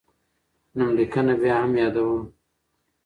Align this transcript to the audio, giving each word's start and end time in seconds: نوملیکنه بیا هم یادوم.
نوملیکنه 0.77 1.33
بیا 1.41 1.55
هم 1.61 1.71
یادوم. 1.81 2.21